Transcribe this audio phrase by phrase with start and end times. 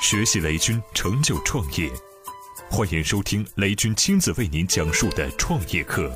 [0.00, 1.90] 学习雷军，成就创业。
[2.70, 6.10] 欢迎收听雷军亲自为您讲述的创业课。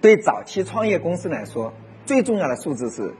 [0.00, 1.72] 对早期创业公司来说，
[2.04, 3.14] 最重要的数字是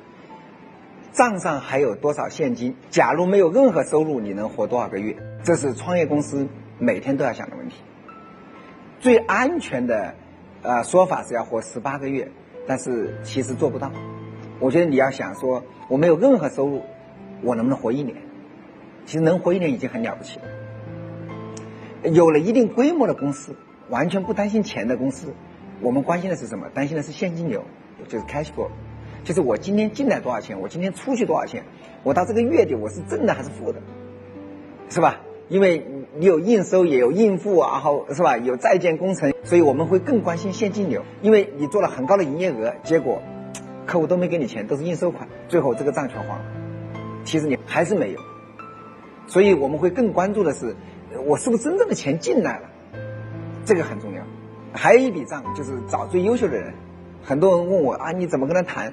[1.12, 2.74] 账上还有多少现金。
[2.90, 5.16] 假如没有任何收入，你能活多少个月？
[5.44, 6.48] 这是创业公司
[6.78, 7.76] 每天都要想的问题。
[8.98, 10.14] 最安全的
[10.62, 12.30] 呃说法是要活十八个月，
[12.66, 13.92] 但是其实做不到。
[14.58, 16.84] 我觉得你要想说，我没有任何收入，
[17.42, 18.16] 我能不能活一年？
[19.04, 22.10] 其实能活一年已经很了不起了。
[22.10, 23.54] 有了一定规模的公司，
[23.90, 25.34] 完全不担心钱的公司，
[25.80, 26.68] 我们关心的是什么？
[26.72, 27.64] 担心的是现金流，
[28.08, 28.68] 就是 cash flow，
[29.24, 31.64] 就是我今天进来多少钱，我今天出去多少钱，
[32.02, 33.80] 我到这个月底我是正的还是负的，
[34.88, 35.20] 是吧？
[35.48, 35.84] 因为
[36.16, 38.36] 你有应收也有应付，然后是吧？
[38.38, 43.20] 有在建工程，所以我们会更关心现金流，因为你做了很高的营业额，结果。
[43.84, 46.44] 客户都没给你钱，都是应收款，最后这个账全黄了。
[47.24, 48.20] 其实你还是没有，
[49.26, 50.74] 所以我们会更关注的是，
[51.24, 52.68] 我是不是真正的钱进来了，
[53.64, 54.22] 这个很重要。
[54.72, 56.72] 还有一笔账就是找最优秀的人。
[57.22, 58.92] 很多人问我啊，你怎么跟他谈？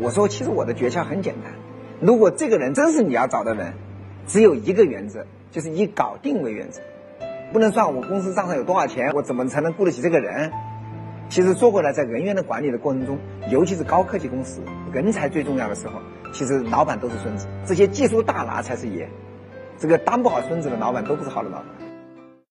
[0.00, 1.52] 我说其实我的诀窍很简单，
[2.00, 3.72] 如果这个人真是你要找的人，
[4.26, 6.80] 只有一个原则，就是以搞定为原则，
[7.52, 10.52] 不能算我公司账上有多少钱，我怎么才能雇得起这个人？
[11.28, 13.18] 其实说回来，在人员的管理的过程中，
[13.50, 14.60] 尤其是高科技公司，
[14.92, 16.00] 人才最重要的时候，
[16.32, 19.08] 其实老板都是孙子，这些技术大拿才是爷。
[19.78, 21.66] 这个当不好孙子的老板都不是好的老板。